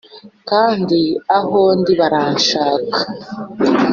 [0.49, 0.99] kandi
[1.37, 2.99] aho ndi baranshaka